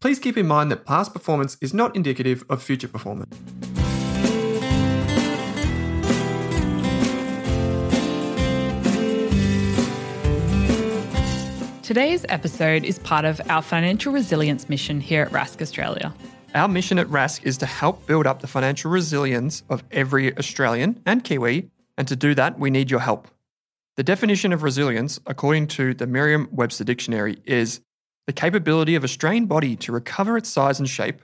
[0.00, 3.36] please keep in mind that past performance is not indicative of future performance.
[11.82, 16.14] Today's episode is part of our financial resilience mission here at Rask Australia.
[16.54, 21.02] Our mission at Rask is to help build up the financial resilience of every Australian
[21.04, 23.26] and Kiwi, and to do that, we need your help.
[23.96, 27.80] The definition of resilience, according to the Merriam Webster Dictionary, is
[28.30, 31.20] the capability of a strained body to recover its size and shape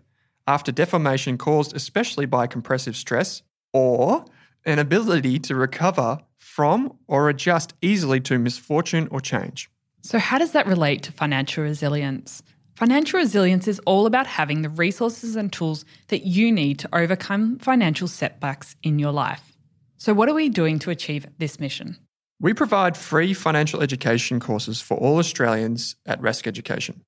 [0.49, 3.43] after deformation caused especially by compressive stress,
[3.73, 4.25] or
[4.65, 9.71] an ability to recover from or adjust easily to misfortune or change.
[10.03, 12.43] So, how does that relate to financial resilience?
[12.75, 17.61] Financial resilience is all about having the resources and tools that you need to overcome
[17.61, 19.57] financial setbacks in your life.
[19.97, 21.99] So, what are we doing to achieve this mission?
[22.39, 27.03] We provide free financial education courses for all Australians at Rask Education.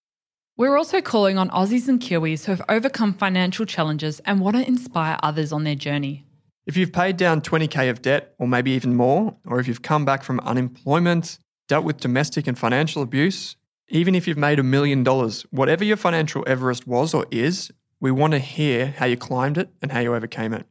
[0.57, 4.67] We're also calling on Aussies and Kiwis who have overcome financial challenges and want to
[4.67, 6.25] inspire others on their journey.
[6.67, 10.05] If you've paid down 20k of debt, or maybe even more, or if you've come
[10.05, 13.57] back from unemployment, dealt with domestic and financial abuse,
[13.91, 18.11] even if you've made a million dollars, whatever your financial Everest was or is, we
[18.11, 20.67] want to hear how you climbed it and how you overcame it.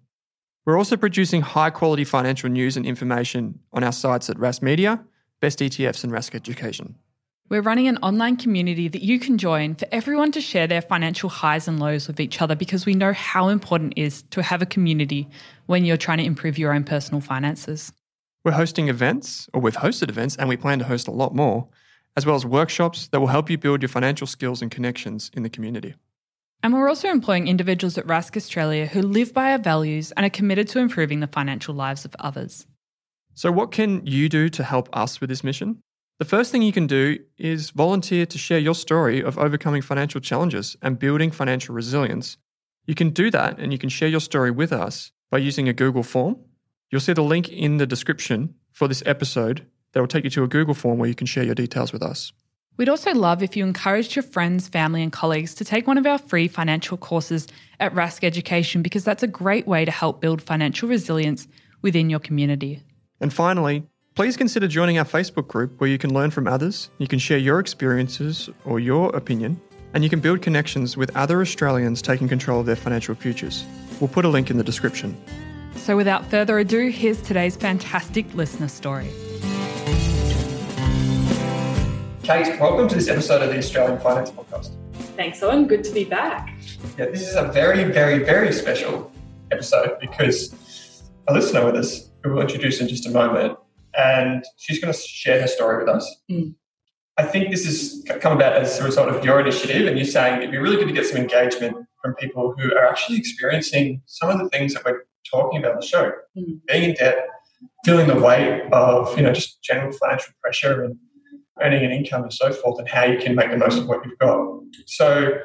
[0.67, 5.01] We're also producing high quality financial news and information on our sites at Rask Media,
[5.39, 6.95] Best ETFs, and Rask Education.
[7.47, 11.29] We're running an online community that you can join for everyone to share their financial
[11.29, 14.61] highs and lows with each other because we know how important it is to have
[14.61, 15.29] a community
[15.67, 17.93] when you're trying to improve your own personal finances.
[18.43, 21.69] We're hosting events, or we've hosted events, and we plan to host a lot more,
[22.17, 25.43] as well as workshops that will help you build your financial skills and connections in
[25.43, 25.95] the community.
[26.63, 30.29] And we're also employing individuals at Rask Australia who live by our values and are
[30.29, 32.65] committed to improving the financial lives of others.
[33.33, 35.79] So, what can you do to help us with this mission?
[36.19, 40.19] The first thing you can do is volunteer to share your story of overcoming financial
[40.19, 42.37] challenges and building financial resilience.
[42.85, 45.73] You can do that and you can share your story with us by using a
[45.73, 46.37] Google form
[46.89, 50.43] You'll see the link in the description for this episode that will take you to
[50.43, 52.31] a Google form where you can share your details with us.
[52.77, 56.05] We'd also love if you encouraged your friends, family, and colleagues to take one of
[56.05, 57.47] our free financial courses
[57.79, 61.47] at Rask Education because that's a great way to help build financial resilience
[61.81, 62.83] within your community.
[63.19, 63.83] And finally,
[64.13, 67.39] please consider joining our Facebook group where you can learn from others, you can share
[67.39, 69.59] your experiences or your opinion,
[69.95, 73.65] and you can build connections with other Australians taking control of their financial futures.
[73.99, 75.17] We'll put a link in the description.
[75.75, 79.09] So, without further ado, here's today's fantastic listener story.
[82.27, 84.75] Kate, welcome to this episode of the Australian Finance Podcast.
[85.15, 85.65] Thanks, Owen.
[85.65, 86.59] Good to be back.
[86.97, 89.09] Yeah, this is a very, very, very special
[89.49, 90.53] episode because
[91.29, 93.57] a listener with us, who we'll introduce in just a moment,
[93.97, 96.17] and she's going to share her story with us.
[96.29, 96.53] Mm.
[97.15, 100.39] I think this has come about as a result of your initiative, and you're saying
[100.39, 104.29] it'd be really good to get some engagement from people who are actually experiencing some
[104.29, 106.11] of the things that we're talking about on the show.
[106.37, 106.59] Mm.
[106.67, 107.25] Being in debt,
[107.85, 110.97] feeling the weight of you know just general financial pressure and
[111.61, 114.05] earning an income and so forth, and how you can make the most of what
[114.05, 114.59] you've got.
[114.85, 115.39] So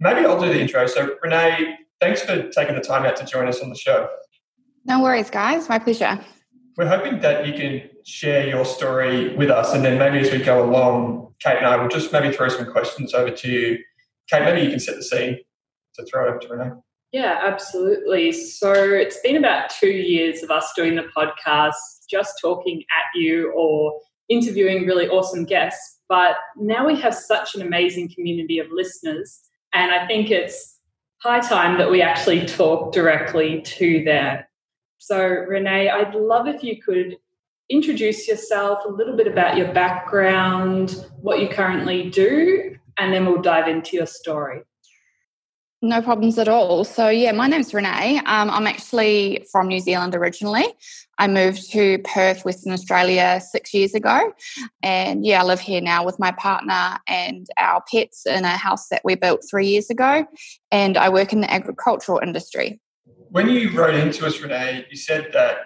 [0.00, 0.86] maybe I'll do the intro.
[0.86, 4.08] So Renee, thanks for taking the time out to join us on the show.
[4.84, 5.68] No worries, guys.
[5.68, 6.20] My pleasure.
[6.76, 10.42] We're hoping that you can share your story with us, and then maybe as we
[10.42, 13.78] go along, Kate and I will just maybe throw some questions over to you.
[14.30, 15.38] Kate, maybe you can set the scene
[15.94, 16.70] to throw it over to Renee.
[17.12, 18.32] Yeah, absolutely.
[18.32, 21.74] So it's been about two years of us doing the podcast,
[22.08, 24.00] just talking at you or
[24.32, 26.00] interviewing really awesome guests.
[26.08, 29.40] But now we have such an amazing community of listeners.
[29.74, 30.78] And I think it's
[31.18, 34.42] high time that we actually talk directly to them.
[34.98, 37.16] So, Renee, I'd love if you could
[37.68, 43.40] introduce yourself, a little bit about your background, what you currently do, and then we'll
[43.40, 44.62] dive into your story.
[45.84, 46.84] No problems at all.
[46.84, 48.18] So, yeah, my name's Renee.
[48.18, 50.64] Um, I'm actually from New Zealand originally.
[51.18, 54.32] I moved to Perth, Western Australia, six years ago.
[54.84, 58.88] And yeah, I live here now with my partner and our pets in a house
[58.90, 60.24] that we built three years ago.
[60.70, 62.80] And I work in the agricultural industry.
[63.30, 65.56] When you wrote into us, Renee, you said that,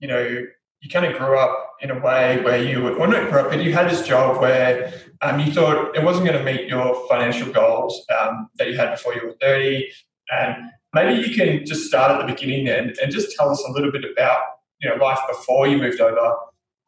[0.00, 0.46] you know,
[0.86, 3.62] you kind of grew up in a way where you, well, not grew up, but
[3.62, 7.52] you had this job where um, you thought it wasn't going to meet your financial
[7.52, 9.90] goals um, that you had before you were 30.
[10.30, 13.70] And Maybe you can just start at the beginning then and just tell us a
[13.70, 14.40] little bit about
[14.80, 16.36] you know life before you moved over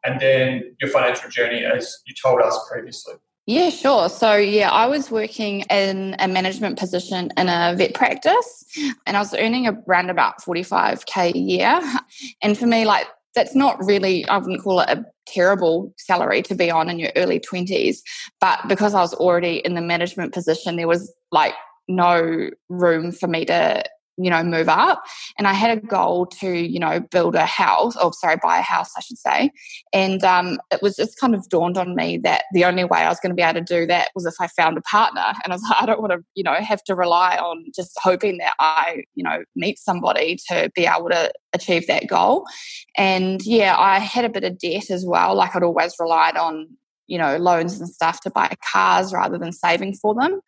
[0.03, 3.13] and then your financial journey as you told us previously.
[3.45, 4.09] Yeah, sure.
[4.09, 8.65] So, yeah, I was working in a management position in a vet practice
[9.05, 11.81] and I was earning around about 45K a year.
[12.41, 16.55] And for me, like, that's not really, I wouldn't call it a terrible salary to
[16.55, 17.97] be on in your early 20s.
[18.41, 21.53] But because I was already in the management position, there was like
[21.87, 23.83] no room for me to
[24.19, 25.03] you know move up.
[25.37, 28.63] And i had a goal to you know build a house or sorry buy a
[28.63, 29.51] house i should say.
[29.93, 33.09] And um, it was just kind of dawned on me that the only way i
[33.09, 35.33] was going to be able to do that was if i found a partner.
[35.43, 37.97] And i was like i don't want to you know have to rely on just
[38.01, 42.45] hoping that i you know meet somebody to be able to achieve that goal.
[42.97, 46.67] And yeah i had a bit of debt as well like i'd always relied on
[47.09, 50.39] you know, loans and stuff to buy cars rather than saving for them.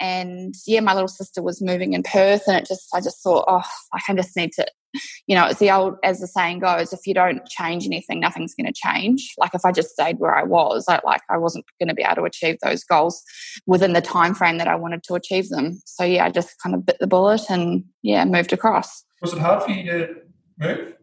[0.00, 3.44] And yeah, my little sister was moving in Perth and it just, I just thought,
[3.46, 3.62] oh,
[3.92, 4.66] I just need to,
[5.28, 8.54] you know, it's the old, as the saying goes, if you don't change anything, nothing's
[8.54, 9.32] going to change.
[9.38, 12.02] Like if I just stayed where I was, I, like I wasn't going to be
[12.02, 13.22] able to achieve those goals
[13.66, 15.80] within the time frame that I wanted to achieve them.
[15.84, 19.04] So yeah, I just kind of bit the bullet and yeah, moved across.
[19.22, 20.14] Was it hard for you to
[20.58, 20.94] move?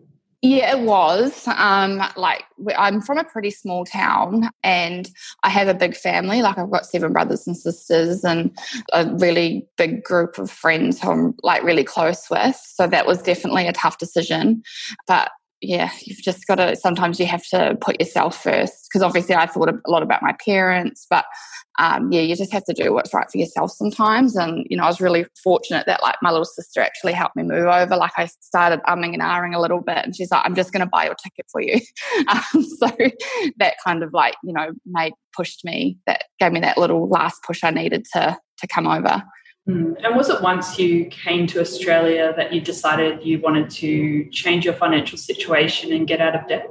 [0.46, 1.48] Yeah, it was.
[1.48, 2.44] Um, like
[2.78, 5.10] I'm from a pretty small town, and
[5.42, 6.44] I have a big family.
[6.44, 8.56] Like I've got seven brothers and sisters, and
[8.94, 12.62] a really big group of friends who I'm like really close with.
[12.64, 14.62] So that was definitely a tough decision.
[15.08, 15.32] But
[15.62, 16.76] yeah, you've just got to.
[16.76, 20.36] Sometimes you have to put yourself first because obviously I thought a lot about my
[20.46, 21.26] parents, but
[21.78, 24.36] um, yeah, you just have to do what's right for yourself sometimes.
[24.36, 27.44] And, you know, I was really fortunate that like my little sister actually helped me
[27.44, 27.98] move over.
[27.98, 30.82] Like I started umming and ahhing a little bit and she's like, I'm just going
[30.82, 31.80] to buy your ticket for you.
[32.30, 32.92] um, so
[33.58, 37.44] that kind of like, you know, made, pushed me, that gave me that little last
[37.44, 39.22] push I needed to, to come over.
[39.68, 39.96] Mm.
[40.04, 44.64] And was it once you came to Australia that you decided you wanted to change
[44.64, 46.70] your financial situation and get out of debt?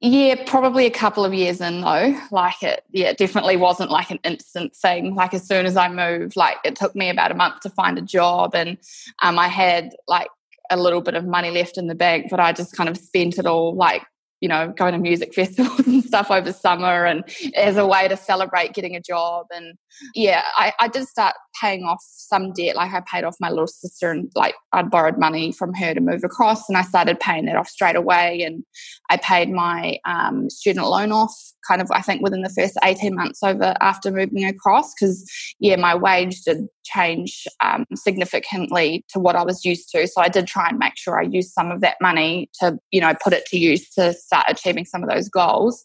[0.00, 2.20] Yeah, probably a couple of years in though.
[2.30, 5.14] Like it, yeah, it definitely wasn't like an instant thing.
[5.14, 7.96] Like as soon as I moved, like it took me about a month to find
[7.96, 8.76] a job, and
[9.22, 10.28] um, I had like
[10.70, 13.38] a little bit of money left in the bank, but I just kind of spent
[13.38, 14.02] it all like
[14.44, 17.24] you know, going to music festivals and stuff over summer and
[17.54, 19.46] as a way to celebrate getting a job.
[19.50, 19.78] And
[20.14, 22.76] yeah, I, I did start paying off some debt.
[22.76, 26.00] Like I paid off my little sister and like I'd borrowed money from her to
[26.02, 28.42] move across and I started paying that off straight away.
[28.42, 28.64] And
[29.08, 31.34] I paid my um, student loan off
[31.66, 34.92] kind of, I think, within the first 18 months over after moving across.
[34.92, 35.24] Because,
[35.58, 40.06] yeah, my wage did change um, significantly to what I was used to.
[40.06, 43.00] So I did try and make sure I used some of that money to, you
[43.00, 45.84] know, put it to use to start achieving some of those goals.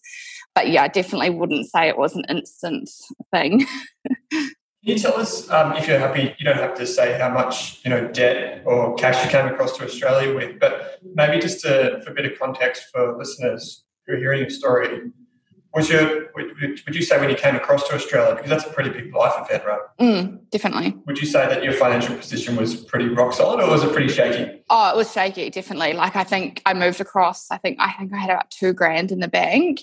[0.56, 2.90] But yeah, I definitely wouldn't say it was an instant
[3.32, 3.66] thing.
[4.86, 7.82] Can you tell us, um, if you're happy, you don't have to say how much
[7.84, 12.02] you know debt or cash you came across to Australia with, but maybe just to,
[12.04, 15.12] for a bit of context for listeners who are hearing your story,
[15.74, 18.70] was your would, would you say when you came across to Australia because that's a
[18.70, 19.80] pretty big life event, right?
[20.00, 20.96] Mm, definitely.
[21.06, 24.12] Would you say that your financial position was pretty rock solid, or was it pretty
[24.12, 24.64] shaky?
[24.70, 25.94] Oh, it was shaky, definitely.
[25.94, 27.52] Like I think I moved across.
[27.52, 29.82] I think I think I had about two grand in the bank,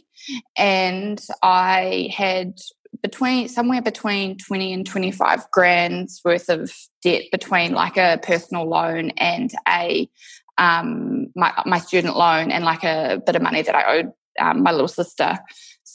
[0.56, 2.58] and I had
[3.02, 6.72] between somewhere between 20 and 25 grand's worth of
[7.02, 10.10] debt between like a personal loan and a
[10.58, 14.62] um, my, my student loan and like a bit of money that I owed um,
[14.62, 15.38] my little sister.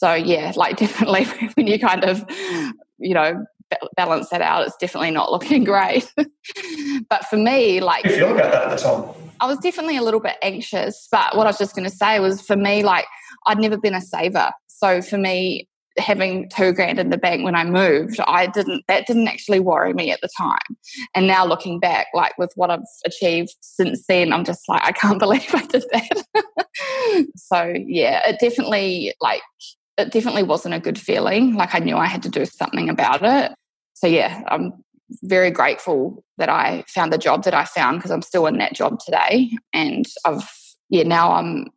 [0.02, 2.24] So yeah, like definitely when you kind of,
[2.98, 3.44] you know,
[3.96, 6.12] balance that out, it's definitely not looking great.
[7.08, 9.14] but for me, like, you feel about that at the time?
[9.40, 11.08] I was definitely a little bit anxious.
[11.10, 13.06] But what I was just going to say was, for me, like,
[13.46, 14.50] I'd never been a saver.
[14.66, 15.68] So for me,
[15.98, 19.92] having two grand in the bank when I moved, I didn't that didn't actually worry
[19.92, 20.58] me at the time.
[21.14, 24.92] And now looking back, like with what I've achieved since then, I'm just like, I
[24.92, 27.26] can't believe I did that.
[27.36, 29.42] so yeah, it definitely like
[29.98, 31.54] it definitely wasn't a good feeling.
[31.54, 33.52] Like I knew I had to do something about it.
[33.94, 34.72] So yeah, I'm
[35.22, 38.74] very grateful that I found the job that I found because I'm still in that
[38.74, 39.50] job today.
[39.72, 40.48] And I've
[40.88, 41.68] yeah, now I'm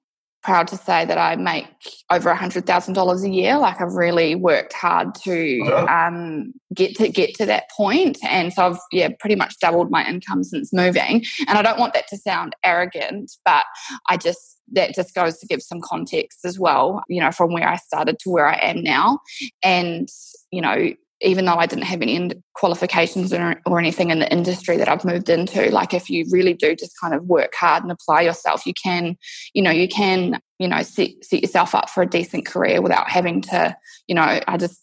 [0.46, 1.66] proud to say that I make
[2.12, 3.58] over a hundred thousand dollars a year.
[3.58, 8.68] Like I've really worked hard to um, get to get to that point, and so
[8.68, 11.26] I've yeah pretty much doubled my income since moving.
[11.48, 13.66] And I don't want that to sound arrogant, but
[14.08, 17.04] I just that just goes to give some context as well.
[17.10, 19.20] You know, from where I started to where I am now,
[19.64, 20.08] and
[20.52, 24.78] you know even though I didn't have any qualifications or, or, anything in the industry
[24.78, 27.92] that I've moved into, like if you really do just kind of work hard and
[27.92, 29.16] apply yourself, you can,
[29.54, 33.10] you know, you can, you know, set, set yourself up for a decent career without
[33.10, 33.76] having to,
[34.08, 34.82] you know, I just,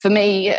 [0.00, 0.54] for me,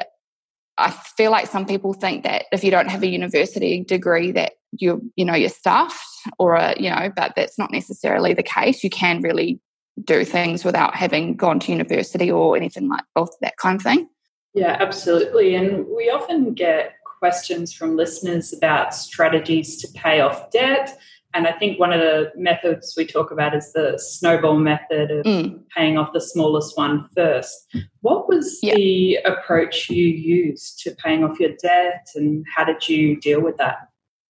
[0.77, 4.53] I feel like some people think that if you don't have a university degree that
[4.71, 6.03] you you know you're stuffed
[6.39, 9.59] or a, you know but that's not necessarily the case you can really
[10.03, 14.07] do things without having gone to university or anything like both that kind of thing
[14.53, 20.97] yeah absolutely and we often get questions from listeners about strategies to pay off debt
[21.33, 25.25] and I think one of the methods we talk about is the snowball method of
[25.25, 25.59] mm.
[25.75, 27.75] paying off the smallest one first.
[28.01, 28.75] What was yeah.
[28.75, 33.57] the approach you used to paying off your debt and how did you deal with
[33.57, 33.77] that?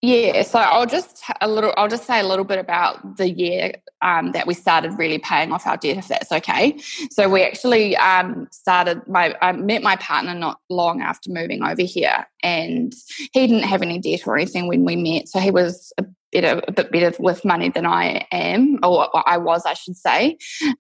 [0.05, 1.74] Yeah, so I'll just a little.
[1.77, 5.53] I'll just say a little bit about the year um, that we started really paying
[5.53, 6.77] off our debt, if that's okay.
[7.10, 9.07] So we actually um, started.
[9.07, 12.93] My I met my partner not long after moving over here, and
[13.31, 15.29] he didn't have any debt or anything when we met.
[15.29, 16.03] So he was a
[16.34, 20.38] better, a bit better with money than I am, or I was, I should say.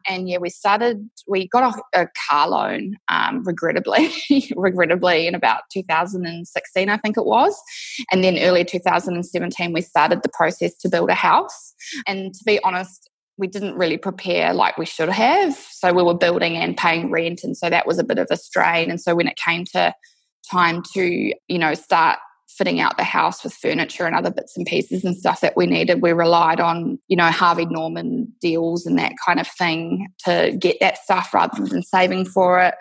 [0.07, 4.11] And yeah, we started, we got a, a car loan, um, regrettably,
[4.55, 7.55] regrettably in about 2016, I think it was.
[8.11, 11.73] And then early 2017, we started the process to build a house.
[12.07, 15.55] And to be honest, we didn't really prepare like we should have.
[15.55, 17.43] So we were building and paying rent.
[17.43, 18.91] And so that was a bit of a strain.
[18.91, 19.93] And so when it came to
[20.51, 22.19] time to, you know, start
[22.57, 25.65] fitting out the house with furniture and other bits and pieces and stuff that we
[25.65, 26.01] needed.
[26.01, 30.77] We relied on, you know, Harvey Norman deals and that kind of thing to get
[30.79, 32.75] that stuff rather than saving for it.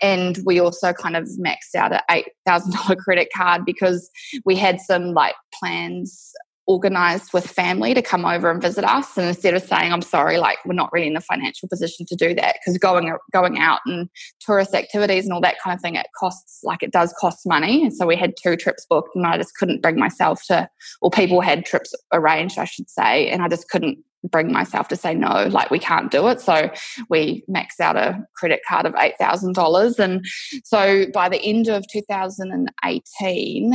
[0.00, 2.00] And we also kind of maxed out an
[2.48, 4.10] $8,000 credit card because
[4.44, 6.32] we had some like plans
[6.66, 9.16] organized with family to come over and visit us.
[9.16, 12.16] And instead of saying i'm sorry like we're not really in the financial position to
[12.16, 14.08] do that because going going out and
[14.40, 17.82] tourist activities and all that kind of thing it costs like it does cost money.
[17.82, 20.68] And so we had two trips booked and i just couldn't bring myself to
[21.00, 23.98] or people had trips arranged i should say and i just couldn't
[24.30, 26.40] bring myself to say no like we can't do it.
[26.40, 26.70] So
[27.08, 30.24] we maxed out a credit card of $8000 and
[30.64, 33.72] so by the end of 2018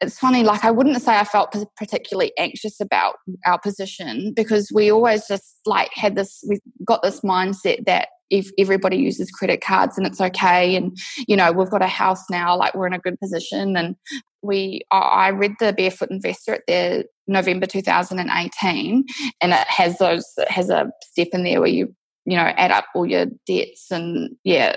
[0.00, 3.16] it's funny, like I wouldn't say I felt particularly anxious about
[3.46, 8.50] our position because we always just like had this, we got this mindset that if
[8.58, 10.96] everybody uses credit cards and it's okay, and
[11.28, 13.76] you know, we've got a house now, like we're in a good position.
[13.76, 13.96] And
[14.42, 19.04] we, I read the Barefoot Investor at the November 2018,
[19.42, 22.70] and it has those, it has a step in there where you, you know, add
[22.70, 24.76] up all your debts and yeah,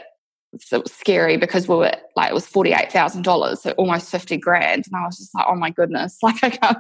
[0.60, 3.72] so it was scary because we were like it was forty eight thousand dollars, so
[3.72, 6.78] almost fifty grand, and I was just like, oh my goodness, like I can't.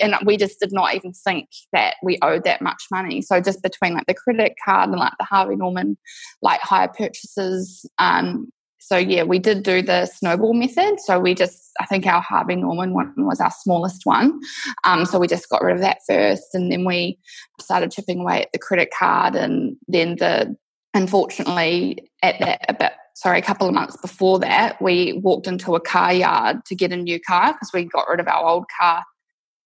[0.00, 3.22] And we just did not even think that we owed that much money.
[3.22, 5.96] So just between like the credit card and like the Harvey Norman
[6.42, 8.50] like hire purchases, um,
[8.80, 10.98] so yeah, we did do the snowball method.
[11.00, 14.40] So we just, I think our Harvey Norman one was our smallest one.
[14.84, 17.18] Um, so we just got rid of that first, and then we
[17.60, 20.56] started chipping away at the credit card, and then the
[20.94, 26.12] unfortunately at that sorry a couple of months before that we walked into a car
[26.12, 29.04] yard to get a new car because we got rid of our old car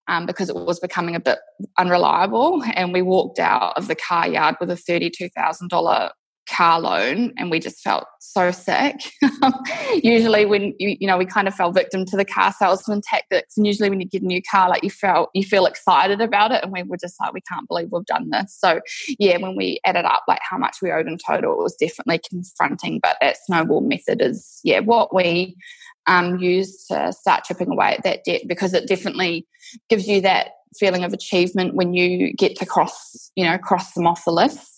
[0.06, 1.38] um, because it was becoming a bit
[1.78, 6.10] unreliable and we walked out of the car yard with a $32000
[6.48, 8.96] car loan and we just felt so sick.
[10.02, 13.56] Usually when you, you know we kind of fell victim to the car salesman tactics
[13.56, 16.52] and usually when you get a new car like you felt you feel excited about
[16.52, 18.56] it and we were just like we can't believe we've done this.
[18.58, 18.80] So
[19.18, 22.20] yeah when we added up like how much we owed in total it was definitely
[22.28, 25.56] confronting but that snowball method is yeah what we
[26.06, 29.46] um, use to start chipping away at that debt because it definitely
[29.88, 30.48] gives you that
[30.78, 34.73] feeling of achievement when you get to cross you know cross them off the list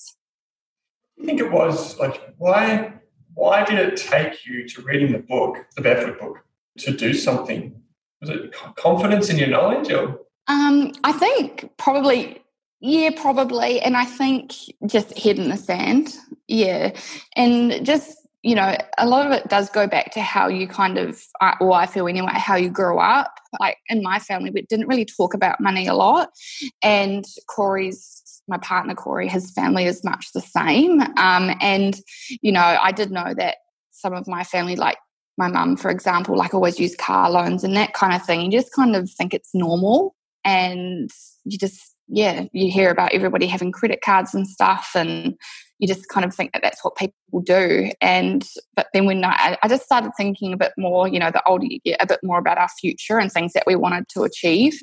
[1.20, 2.92] I think it was like why
[3.34, 6.44] why did it take you to reading the book, the Barefoot book,
[6.78, 7.80] to do something?
[8.20, 10.20] Was it confidence in your knowledge or?
[10.48, 12.42] Um, I think probably
[12.80, 13.80] yeah, probably.
[13.80, 14.52] And I think
[14.86, 16.14] just head in the sand.
[16.46, 16.92] Yeah.
[17.34, 20.98] And just, you know, a lot of it does go back to how you kind
[20.98, 21.20] of,
[21.60, 23.32] or I feel anyway, how you grew up.
[23.58, 26.30] Like in my family, we didn't really talk about money a lot.
[26.82, 31.00] And Corey's my partner Corey, his family is much the same.
[31.16, 32.00] Um, and,
[32.42, 33.56] you know, I did know that
[33.90, 34.98] some of my family, like
[35.38, 38.40] my mum, for example, like always use car loans and that kind of thing.
[38.40, 40.14] You just kind of think it's normal.
[40.44, 41.10] And
[41.44, 44.92] you just, yeah, you hear about everybody having credit cards and stuff.
[44.94, 45.34] And
[45.78, 47.90] you just kind of think that that's what people do.
[48.00, 51.42] And but then when I, I just started thinking a bit more, you know, the
[51.46, 54.22] older you get, a bit more about our future and things that we wanted to
[54.22, 54.80] achieve.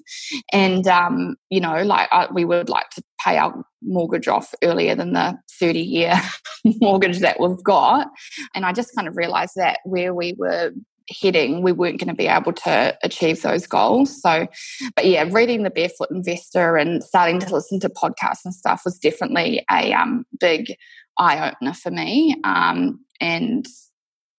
[0.52, 4.96] And um, you know, like I, we would like to pay our mortgage off earlier
[4.96, 6.14] than the 30 year
[6.82, 8.08] mortgage that we've got.
[8.54, 10.72] And I just kind of realized that where we were
[11.10, 14.22] heading, we weren't going to be able to achieve those goals.
[14.22, 14.48] So,
[14.95, 18.98] but yeah, reading the Barefoot Investor and starting to listen to podcasts and stuff was
[18.98, 20.75] definitely a um, big
[21.17, 22.36] eye opener for me.
[22.43, 23.65] Um, and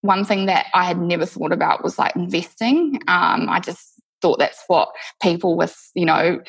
[0.01, 3.01] one thing that I had never thought about was like investing.
[3.09, 4.91] Um, I just thought that's what
[5.23, 6.41] people with, you know,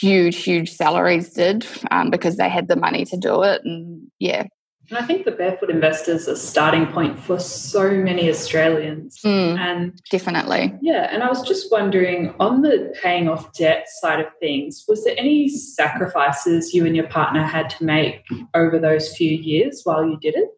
[0.00, 3.62] huge, huge salaries did um, because they had the money to do it.
[3.64, 4.46] And yeah,
[4.92, 9.18] and I think the barefoot investors are a starting point for so many Australians.
[9.24, 10.74] Mm, and definitely.
[10.82, 11.08] Yeah.
[11.10, 15.14] And I was just wondering on the paying off debt side of things, was there
[15.16, 18.22] any sacrifices you and your partner had to make
[18.52, 20.48] over those few years while you did it?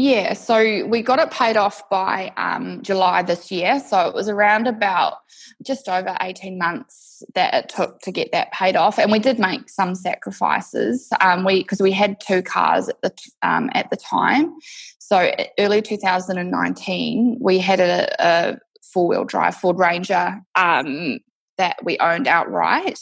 [0.00, 3.80] Yeah, so we got it paid off by um, July this year.
[3.80, 5.14] So it was around about
[5.60, 9.00] just over 18 months that it took to get that paid off.
[9.00, 13.12] And we did make some sacrifices um, we because we had two cars at the,
[13.42, 14.54] um, at the time.
[15.00, 21.18] So early 2019, we had a, a four wheel drive Ford Ranger um,
[21.56, 23.00] that we owned outright.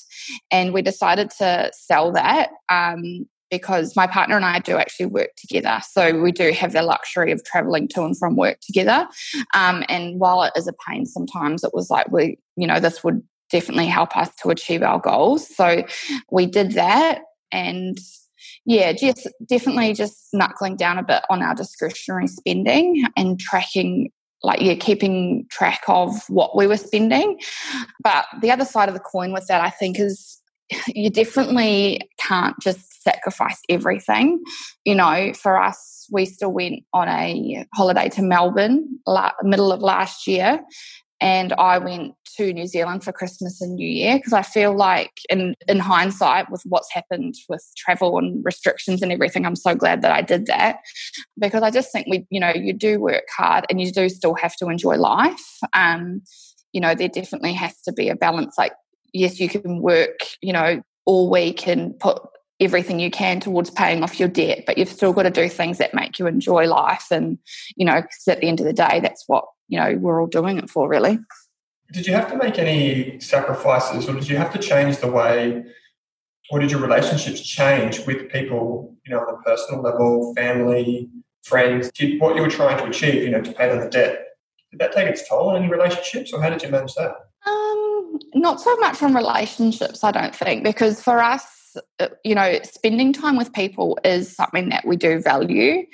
[0.51, 5.31] And we decided to sell that um, because my partner and I do actually work
[5.37, 5.81] together.
[5.89, 9.07] So we do have the luxury of traveling to and from work together.
[9.55, 13.05] Um, and while it is a pain sometimes, it was like we, you know, this
[13.05, 15.55] would definitely help us to achieve our goals.
[15.55, 15.85] So
[16.31, 17.21] we did that.
[17.53, 17.99] And
[18.65, 24.11] yeah, just definitely just knuckling down a bit on our discretionary spending and tracking
[24.43, 27.41] like yeah keeping track of what we were spending
[28.03, 30.41] but the other side of the coin with that i think is
[30.89, 34.29] you definitely can't just sacrifice everything.
[34.85, 35.79] You know, for us,
[36.11, 40.61] we still went on a holiday to Melbourne la- middle of last year,
[41.21, 45.15] and I went to New Zealand for Christmas and New Year because I feel like,
[45.31, 50.03] in in hindsight, with what's happened with travel and restrictions and everything, I'm so glad
[50.03, 50.77] that I did that
[51.45, 54.35] because I just think we, you know, you do work hard and you do still
[54.35, 55.47] have to enjoy life.
[55.73, 56.23] Um,
[56.73, 58.55] you know, there definitely has to be a balance.
[58.59, 58.75] Like,
[59.15, 62.21] yes, you can work, you know, all week and put
[62.61, 65.79] everything you can towards paying off your debt, but you've still got to do things
[65.79, 67.07] that make you enjoy life.
[67.11, 67.39] And,
[67.77, 70.59] you know, at the end of the day, that's what, you know, we're all doing
[70.59, 71.19] it for, really.
[71.93, 75.65] Did you have to make any sacrifices or did you have to change the way,
[76.51, 81.11] or did your relationships change with people, you know, on a personal level, family,
[81.45, 81.91] friends?
[81.93, 84.27] Did what you were trying to achieve, you know, to pay down the debt,
[84.71, 87.13] did that take its toll on any relationships or how did you manage that?
[87.47, 91.47] Um, not so much on relationships, I don't think, because for us,
[91.99, 95.87] Uh, you know, spending time with people is something that we do value.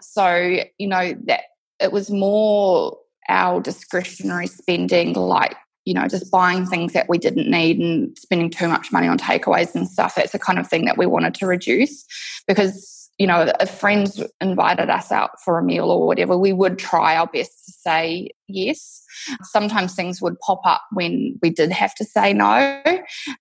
[0.00, 1.42] So, you know, that
[1.78, 2.98] it was more
[3.28, 8.50] our discretionary spending, like, you know, just buying things that we didn't need and spending
[8.50, 10.14] too much money on takeaways and stuff.
[10.14, 12.04] That's the kind of thing that we wanted to reduce
[12.46, 16.78] because you know, if friends invited us out for a meal or whatever, we would
[16.78, 19.02] try our best to say yes.
[19.42, 22.82] Sometimes things would pop up when we did have to say no.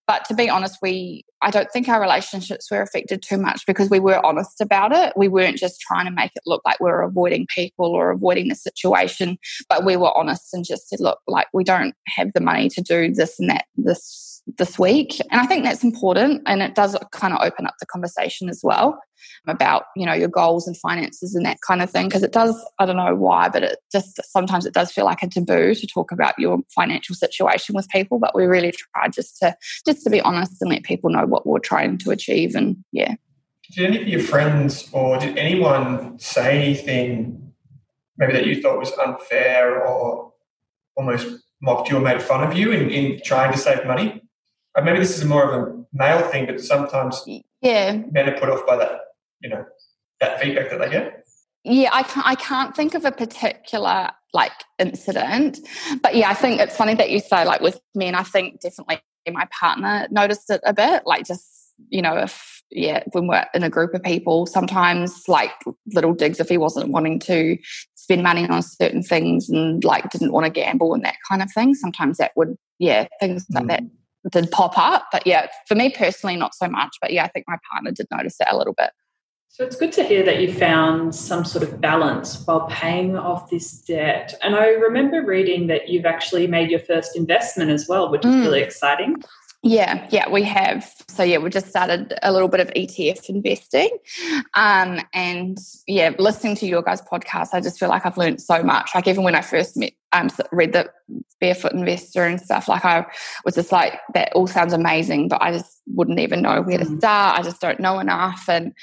[0.08, 3.90] But to be honest, we I don't think our relationships were affected too much because
[3.90, 5.14] we were honest about it.
[5.16, 8.50] We weren't just trying to make it look like we are avoiding people or avoiding
[8.50, 9.38] the situation,
[9.70, 12.82] but we were honest and just said, look, like we don't have the money to
[12.82, 15.20] do this and that this this week.
[15.32, 18.62] And I think that's important and it does kind of open up the conversation as
[18.64, 19.00] well
[19.48, 22.56] about you know your goals and finances and that kind of thing because it does
[22.80, 25.88] i don't know why but it just sometimes it does feel like a taboo to
[25.88, 30.10] talk about your financial situation with people but we really try just to just to
[30.10, 33.16] be honest and let people know what we're trying to achieve and yeah.
[33.76, 37.54] Did any of your friends or did anyone say anything
[38.18, 40.34] maybe that you thought was unfair or
[40.96, 41.28] almost
[41.62, 44.22] mocked you or made fun of you in, in trying to save money?
[44.82, 47.24] Maybe this is more of a male thing but sometimes
[47.62, 48.02] yeah.
[48.12, 49.02] men are put off by that
[49.42, 49.66] you know
[50.20, 51.26] that feedback that they get?
[51.64, 55.60] Yeah, I can't, I can't think of a particular like incident,
[56.02, 58.16] but yeah, I think it's funny that you say like with men.
[58.16, 61.46] I think definitely my partner noticed it a bit, like just
[61.90, 65.54] you know if yeah when we're in a group of people, sometimes like
[65.94, 67.58] little digs if he wasn't wanting to
[67.96, 71.52] spend money on certain things and like didn't want to gamble and that kind of
[71.52, 71.76] thing.
[71.76, 74.32] Sometimes that would yeah things like that mm.
[74.32, 76.98] did pop up, but yeah, for me personally, not so much.
[77.02, 78.92] But yeah, I think my partner did notice it a little bit.
[79.52, 83.50] So it's good to hear that you found some sort of balance while paying off
[83.50, 84.34] this debt.
[84.44, 88.34] And I remember reading that you've actually made your first investment as well, which is
[88.34, 88.44] mm.
[88.44, 89.16] really exciting.
[89.62, 90.90] Yeah, yeah, we have.
[91.10, 93.90] So yeah, we just started a little bit of ETF investing,
[94.54, 98.64] um, and yeah, listening to your guys' podcast, I just feel like I've learned so
[98.64, 98.92] much.
[98.96, 100.90] Like even when I first met, um, read the
[101.40, 103.06] Barefoot Investor and stuff, like I
[103.46, 106.86] was just like, that all sounds amazing, but I just wouldn't even know where to
[106.86, 106.98] mm.
[106.98, 107.40] start.
[107.40, 108.74] I just don't know enough, and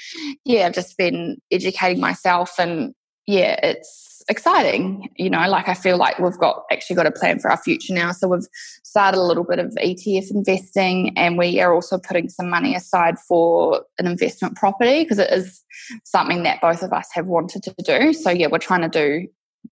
[0.45, 2.93] yeah, I've just been educating myself, and
[3.25, 5.09] yeah, it's exciting.
[5.15, 7.93] You know, like I feel like we've got actually got a plan for our future
[7.93, 8.11] now.
[8.11, 8.47] So we've
[8.83, 13.17] started a little bit of ETF investing and we are also putting some money aside
[13.19, 15.63] for an investment property because it is
[16.03, 18.13] something that both of us have wanted to do.
[18.13, 19.27] So yeah, we're trying to do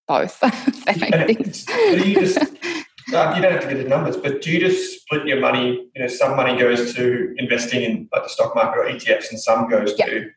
[0.07, 0.39] both.
[0.39, 1.69] that makes sense.
[1.69, 2.39] Are you just
[3.13, 5.87] Um, you don't have to get the numbers, but do you just split your money?
[5.95, 9.39] You know, some money goes to investing in like the stock market or ETFs, and
[9.39, 10.09] some goes yep.
[10.09, 10.29] to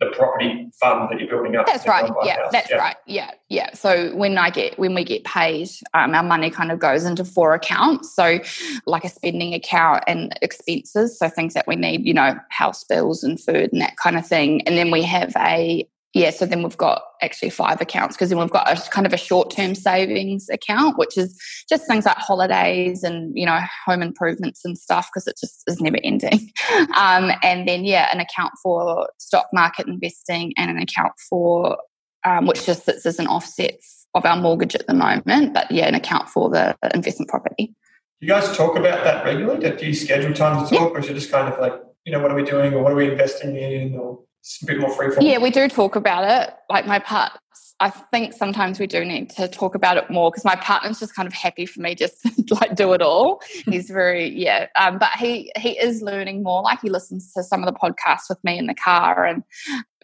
[0.00, 1.66] the property fund that you're building up.
[1.66, 2.10] That's right.
[2.24, 2.76] Yeah, that's yeah.
[2.76, 2.96] right.
[3.06, 3.74] Yeah, yeah.
[3.74, 7.24] So when I get when we get paid, um, our money kind of goes into
[7.24, 8.14] four accounts.
[8.14, 8.38] So
[8.86, 13.22] like a spending account and expenses, so things that we need, you know, house bills
[13.22, 14.62] and food and that kind of thing.
[14.66, 18.38] And then we have a yeah, so then we've got actually five accounts because then
[18.38, 22.16] we've got a kind of a short term savings account, which is just things like
[22.16, 26.50] holidays and, you know, home improvements and stuff because it just is never ending.
[26.96, 31.78] Um, and then, yeah, an account for stock market investing and an account for,
[32.24, 33.78] um, which just sits as an offset
[34.14, 37.74] of our mortgage at the moment, but yeah, an account for the investment property.
[38.20, 39.70] Do you guys talk about that regularly?
[39.76, 40.96] Do you schedule time to talk, yeah.
[40.96, 42.92] or is it just kind of like, you know, what are we doing or what
[42.92, 43.96] are we investing in?
[43.96, 46.54] Or it's a bit more free Yeah, we do talk about it.
[46.70, 47.32] Like my part,
[47.80, 51.14] I think sometimes we do need to talk about it more because my partner's just
[51.14, 53.42] kind of happy for me just to like do it all.
[53.66, 56.62] He's very yeah, um, but he he is learning more.
[56.62, 59.44] Like he listens to some of the podcasts with me in the car, and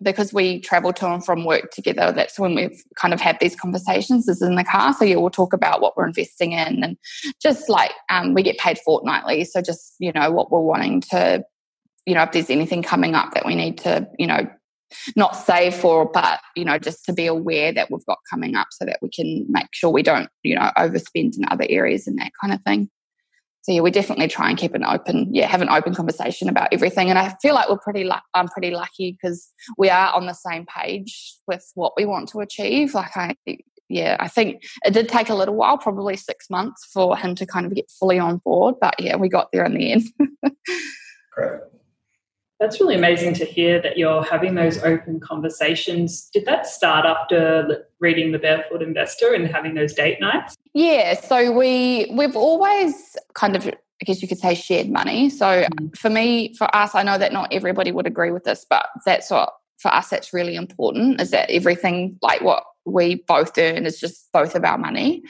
[0.03, 3.57] because we travel to and from work together, that's when we've kind of had these
[3.57, 4.29] conversations.
[4.29, 6.99] Is in the car, so yeah, we'll talk about what we're investing in, and
[7.41, 11.43] just like um, we get paid fortnightly, so just you know what we're wanting to
[12.07, 14.49] you know, if there's anything coming up that we need to, you know,
[15.17, 18.69] not save for, but, you know, just to be aware that we've got coming up
[18.71, 22.19] so that we can make sure we don't, you know, overspend in other areas and
[22.19, 22.91] that kind of thing.
[23.63, 26.69] So yeah, we definitely try and keep an open, yeah, have an open conversation about
[26.71, 27.09] everything.
[27.09, 30.35] And I feel like we're pretty, lu- I'm pretty lucky because we are on the
[30.35, 32.93] same page with what we want to achieve.
[32.93, 33.35] Like I,
[33.89, 37.47] yeah, I think it did take a little while, probably six months for him to
[37.47, 38.75] kind of get fully on board.
[38.83, 40.03] But yeah, we got there in the end.
[41.33, 41.61] Great.
[42.61, 46.31] That's really amazing to hear that you're having those open conversations.
[46.33, 50.55] Did that start after reading The Barefoot Investor and having those date nights?
[50.73, 55.31] Yeah, so we we've always kind of I guess you could say shared money.
[55.31, 55.97] So mm.
[55.97, 59.31] for me, for us, I know that not everybody would agree with this, but that's
[59.31, 63.99] what for us that's really important is that everything like what we both earn is
[63.99, 65.23] just both of our money.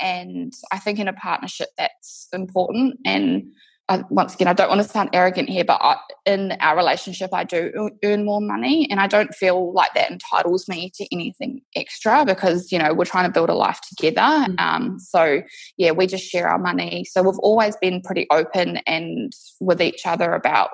[0.00, 3.44] And I think in a partnership that's important and
[3.88, 7.30] I, once again, I don't want to sound arrogant here, but I, in our relationship,
[7.32, 11.62] I do earn more money, and I don't feel like that entitles me to anything
[11.74, 14.20] extra because you know we're trying to build a life together.
[14.20, 14.54] Mm-hmm.
[14.58, 15.42] Um, so
[15.76, 17.04] yeah, we just share our money.
[17.04, 20.70] So we've always been pretty open and with each other about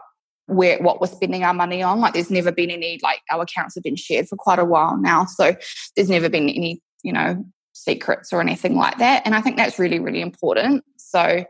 [0.46, 2.00] where what we're spending our money on.
[2.00, 4.98] Like there's never been any like our accounts have been shared for quite a while
[4.98, 5.56] now, so
[5.96, 7.42] there's never been any you know
[7.72, 9.22] secrets or anything like that.
[9.24, 10.84] And I think that's really really important.
[10.98, 11.46] So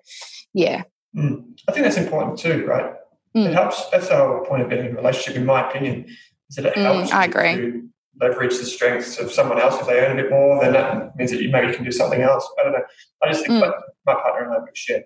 [0.55, 0.85] yeah
[1.18, 1.59] Mm.
[1.68, 2.94] I think that's important too, right?
[3.37, 3.46] Mm.
[3.46, 3.88] It helps.
[3.90, 6.07] That's our point of being in a relationship, in my opinion,
[6.48, 7.12] is that it mm, helps.
[7.12, 7.57] I agree.
[7.57, 7.88] To
[8.20, 11.31] leverage the strengths of someone else if they earn a bit more, then that means
[11.31, 12.48] that you maybe can do something else.
[12.59, 12.85] I don't know.
[13.22, 13.61] I just think mm.
[13.62, 13.74] like
[14.07, 15.04] my partner and I have shared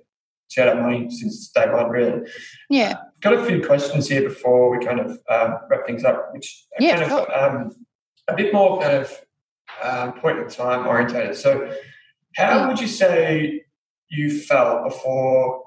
[0.50, 2.28] shared our money since day one, really.
[2.68, 2.90] Yeah.
[2.90, 6.66] Uh, got a few questions here before we kind of um, wrap things up, which
[6.78, 7.86] are yeah, kind of um,
[8.28, 9.18] a bit more kind of
[9.82, 11.36] um, point in time orientated.
[11.36, 11.74] So,
[12.36, 12.68] how mm.
[12.68, 13.64] would you say
[14.10, 15.61] you felt before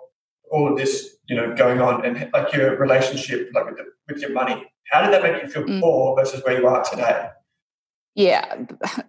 [0.51, 4.21] all of this, you know, going on and like your relationship, like with, the, with
[4.21, 5.67] your money, how did that make you feel mm.
[5.67, 7.29] before versus where you are today?
[8.15, 8.65] Yeah.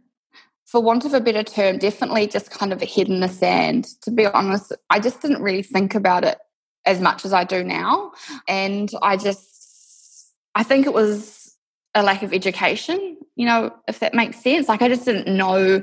[0.66, 3.86] For want of a better term, definitely just kind of a head in the sand.
[4.02, 6.38] To be honest, I just didn't really think about it
[6.84, 8.12] as much as I do now.
[8.48, 11.56] And I just, I think it was
[11.94, 14.68] a lack of education, you know, if that makes sense.
[14.68, 15.82] Like I just didn't know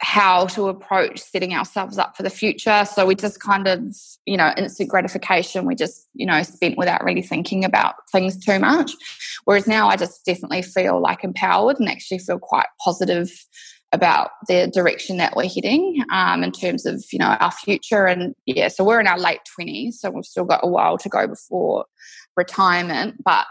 [0.00, 2.84] how to approach setting ourselves up for the future.
[2.86, 7.04] So we just kind of, you know, instant gratification, we just, you know, spent without
[7.04, 8.92] really thinking about things too much.
[9.44, 13.30] Whereas now I just definitely feel like empowered and actually feel quite positive
[13.92, 18.06] about the direction that we're heading um, in terms of, you know, our future.
[18.06, 21.08] And yeah, so we're in our late 20s, so we've still got a while to
[21.08, 21.84] go before
[22.36, 23.16] retirement.
[23.22, 23.46] But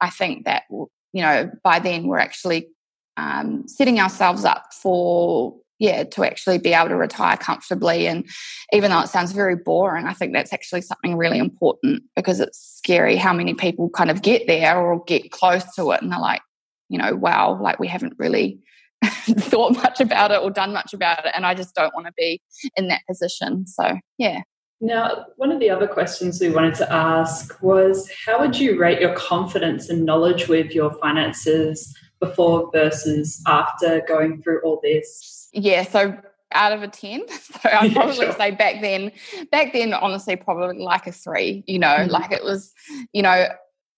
[0.00, 0.88] I think that, you
[1.22, 2.68] know, by then we're actually
[3.16, 8.06] um, setting ourselves up for yeah, to actually be able to retire comfortably.
[8.06, 8.28] And
[8.72, 12.58] even though it sounds very boring, I think that's actually something really important because it's
[12.58, 16.20] scary how many people kind of get there or get close to it and they're
[16.20, 16.42] like,
[16.88, 18.60] you know, wow, like we haven't really
[19.04, 21.32] thought much about it or done much about it.
[21.34, 22.40] And I just don't want to be
[22.76, 23.66] in that position.
[23.66, 24.42] So, yeah.
[24.80, 29.00] Now, one of the other questions we wanted to ask was how would you rate
[29.00, 35.43] your confidence and knowledge with your finances before versus after going through all this?
[35.54, 36.16] Yeah, so
[36.52, 38.32] out of a 10 so i'd probably yeah, sure.
[38.34, 39.10] say back then
[39.50, 42.12] back then honestly probably like a three you know mm-hmm.
[42.12, 42.72] like it was
[43.12, 43.48] you know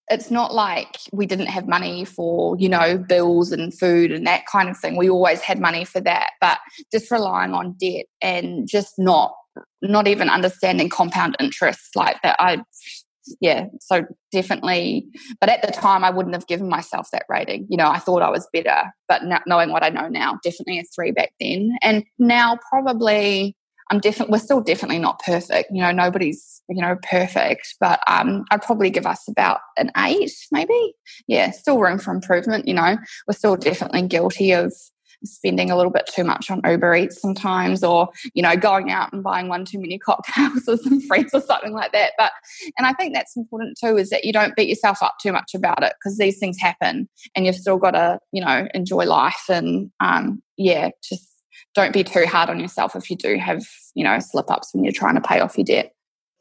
[0.09, 4.47] it's not like we didn't have money for you know bills and food and that
[4.47, 6.59] kind of thing we always had money for that but
[6.91, 9.35] just relying on debt and just not
[9.83, 12.37] not even understanding compound interest like that.
[12.39, 12.63] I
[13.41, 15.07] yeah, so definitely.
[15.41, 17.67] But at the time, I wouldn't have given myself that rating.
[17.69, 20.79] You know, I thought I was better, but not knowing what I know now, definitely
[20.79, 21.77] a three back then.
[21.83, 23.57] And now, probably,
[23.91, 25.71] I'm definitely, we're still definitely not perfect.
[25.73, 30.33] You know, nobody's, you know, perfect, but um, I'd probably give us about an eight,
[30.51, 30.95] maybe.
[31.27, 32.67] Yeah, still room for improvement.
[32.67, 34.73] You know, we're still definitely guilty of
[35.25, 39.13] spending a little bit too much on Uber Eats sometimes, or you know, going out
[39.13, 42.13] and buying one too many cocktails with some friends or something like that.
[42.19, 42.33] But
[42.79, 45.55] and I think that's important too, is that you don't beat yourself up too much
[45.55, 49.45] about it because these things happen, and you've still got to you know enjoy life
[49.49, 51.33] and um, yeah, just
[51.75, 53.63] don't be too hard on yourself if you do have
[53.95, 55.95] you know slip ups when you're trying to pay off your debt.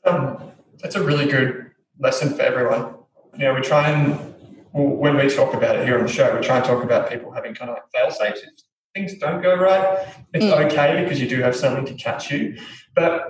[0.05, 0.37] Um,
[0.81, 2.93] that's a really good lesson for everyone.
[3.37, 4.34] You know, we try and
[4.75, 7.31] when we talk about it here on the show, we try and talk about people
[7.31, 8.41] having kind of like fail safes.
[8.43, 8.51] If
[8.93, 10.65] things don't go right, it's mm.
[10.65, 12.57] okay because you do have something to catch you.
[12.93, 13.23] But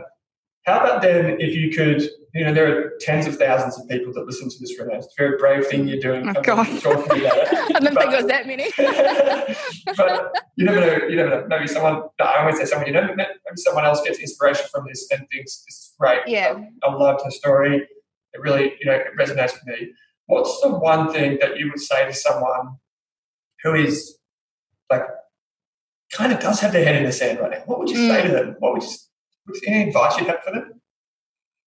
[0.65, 2.01] how about then if you could,
[2.33, 4.97] you know, there are tens of thousands of people that listen to this right now.
[4.97, 6.27] It's a very brave thing you're doing.
[6.35, 6.65] Oh, God.
[6.81, 7.47] Talking about it.
[7.75, 8.71] I didn't but, think it was that many.
[9.95, 11.45] but you never know, you never know.
[11.47, 14.85] Maybe someone, no, I always say someone, you know, maybe someone else gets inspiration from
[14.87, 16.21] this and thinks this is great.
[16.25, 16.59] Yeah.
[16.83, 17.87] I, I loved her story.
[18.33, 19.91] It really, you know, it resonates with me
[20.27, 22.77] what's the one thing that you would say to someone
[23.63, 24.17] who is
[24.89, 25.03] like
[26.11, 27.63] kind of does have their head in the sand right now?
[27.65, 28.07] What would you mm.
[28.07, 28.33] say to mm.
[28.33, 28.55] them?
[28.59, 28.89] What would you,
[29.47, 30.81] would any advice you have for them?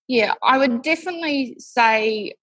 [0.07, 2.35] Yeah, I would definitely say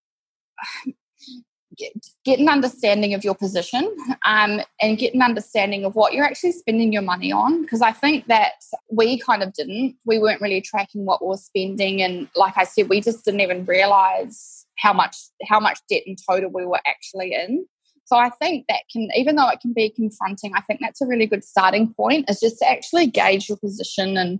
[1.78, 6.26] get, get an understanding of your position um, and get an understanding of what you're
[6.26, 7.62] actually spending your money on.
[7.62, 8.54] Because I think that
[8.90, 9.96] we kind of didn't.
[10.06, 12.02] We weren't really tracking what we we're spending.
[12.02, 16.16] And like I said, we just didn't even realize how much how much debt in
[16.30, 17.66] total we were actually in.
[18.06, 21.08] So I think that can, even though it can be confronting, I think that's a
[21.08, 22.30] really good starting point.
[22.30, 24.40] Is just to actually gauge your position and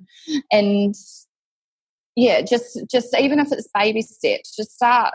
[0.52, 0.96] and
[2.16, 5.14] yeah, just just even if it's baby steps, just start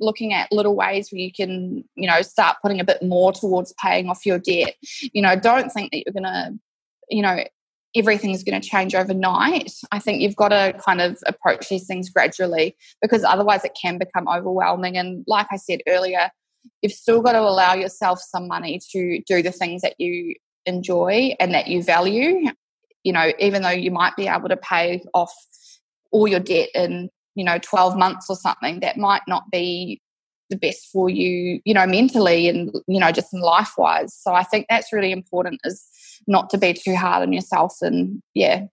[0.00, 3.74] looking at little ways where you can you know start putting a bit more towards
[3.74, 4.74] paying off your debt.
[5.12, 6.52] You know, don't think that you're gonna
[7.08, 7.44] you know
[7.96, 9.72] everything's going to change overnight.
[9.90, 13.98] I think you've got to kind of approach these things gradually because otherwise it can
[13.98, 14.96] become overwhelming.
[14.96, 16.30] And like I said earlier,
[16.82, 20.34] you've still got to allow yourself some money to do the things that you
[20.66, 22.50] enjoy and that you value.
[23.04, 25.32] You know, even though you might be able to pay off
[26.10, 30.02] all your debt in, you know, 12 months or something, that might not be
[30.50, 34.12] the best for you, you know, mentally and, you know, just in life wise.
[34.12, 35.86] So I think that's really important is
[36.26, 38.64] not to be too hard on yourself and yeah.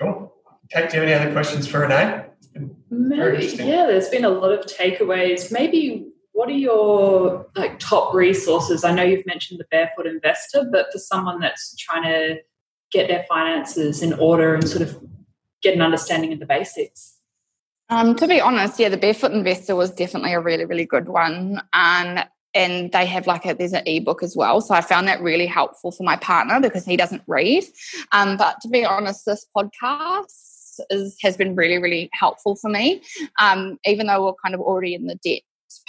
[0.00, 0.32] Cool.
[0.72, 2.24] Kate, do you have any other questions for Renee?
[2.90, 5.52] Maybe, yeah, there's been a lot of takeaways.
[5.52, 8.82] Maybe what are your like top resources?
[8.82, 12.38] I know you've mentioned the barefoot investor, but for someone that's trying to
[12.90, 14.98] get their finances in order and sort of
[15.62, 17.19] get an understanding of the basics.
[17.90, 21.60] Um, to be honest, yeah, the Barefoot Investor was definitely a really, really good one.
[21.72, 24.60] And and they have like a there's an ebook as well.
[24.60, 27.64] So I found that really helpful for my partner because he doesn't read.
[28.12, 33.02] Um, but to be honest, this podcast is, has been really, really helpful for me.
[33.40, 35.42] Um, even though we're kind of already in the debt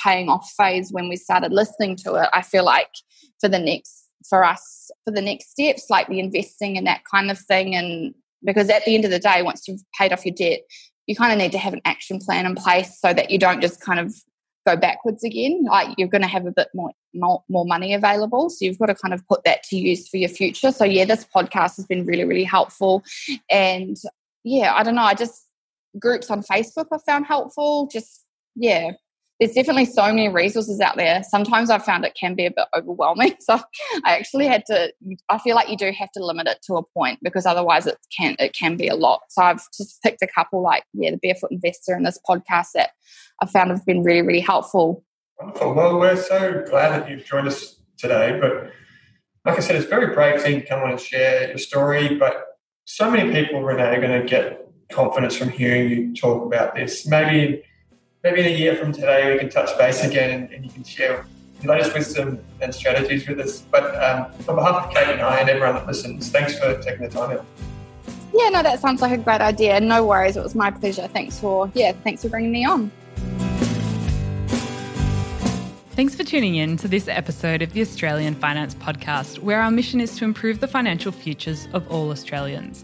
[0.03, 2.91] paying off phase when we started listening to it, I feel like
[3.39, 7.31] for the next for us for the next steps, like the investing and that kind
[7.31, 10.35] of thing, and because at the end of the day, once you've paid off your
[10.35, 10.61] debt,
[11.07, 13.61] you kind of need to have an action plan in place so that you don't
[13.61, 14.13] just kind of
[14.65, 15.63] go backwards again.
[15.63, 18.87] Like you're going to have a bit more, more, more money available, so you've got
[18.87, 20.71] to kind of put that to use for your future.
[20.71, 23.03] So yeah, this podcast has been really really helpful,
[23.49, 23.97] and
[24.43, 25.47] yeah, I don't know, I just
[25.99, 27.87] groups on Facebook I found helpful.
[27.87, 28.91] Just yeah,
[29.41, 31.23] there's definitely so many resources out there.
[31.27, 33.35] Sometimes I've found it can be a bit overwhelming.
[33.41, 33.59] So
[34.05, 34.93] I actually had to
[35.29, 37.97] I feel like you do have to limit it to a point because otherwise it
[38.15, 39.21] can it can be a lot.
[39.29, 42.91] So I've just picked a couple like yeah, the Barefoot Investor and this podcast that
[43.41, 45.03] I found have been really, really helpful.
[45.39, 45.73] Wonderful.
[45.73, 48.37] Well, we're so glad that you've joined us today.
[48.39, 48.71] But
[49.43, 52.15] like I said, it's very brave thing to come on and share your story.
[52.15, 52.45] But
[52.85, 57.07] so many people, Renee, are going to get confidence from hearing you talk about this.
[57.07, 57.63] Maybe
[58.23, 60.83] maybe in a year from today we can touch base again and, and you can
[60.83, 61.25] share
[61.61, 63.61] your latest wisdom and strategies with us.
[63.61, 67.03] But um, on behalf of Kate and I and everyone that listens, thanks for taking
[67.03, 67.45] the time out.
[68.33, 69.79] Yeah, no, that sounds like a great idea.
[69.79, 70.37] No worries.
[70.37, 71.07] It was my pleasure.
[71.07, 72.91] Thanks for, yeah, thanks for bringing me on.
[75.91, 79.99] Thanks for tuning in to this episode of the Australian Finance Podcast, where our mission
[79.99, 82.83] is to improve the financial futures of all Australians.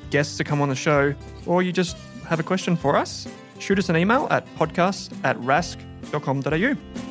[0.11, 1.97] guests to come on the show, or you just
[2.27, 3.27] have a question for us,
[3.59, 7.10] shoot us an email at podcast at rask.com.au.